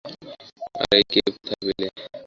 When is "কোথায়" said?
1.35-1.61